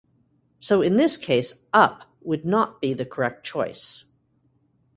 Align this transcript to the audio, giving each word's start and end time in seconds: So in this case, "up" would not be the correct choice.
So 0.57 0.81
in 0.81 0.95
this 0.95 1.15
case, 1.15 1.53
"up" 1.73 2.11
would 2.23 2.43
not 2.43 2.81
be 2.81 2.95
the 2.95 3.05
correct 3.05 3.45
choice. 3.45 4.05